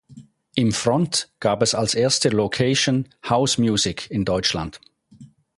Im 0.55 0.71
Front 0.71 1.31
gab 1.39 1.61
es 1.61 1.75
als 1.75 1.93
erste 1.93 2.29
Location 2.29 3.07
House-Musik 3.29 4.09
in 4.09 4.25
Deutschland. 4.25 4.79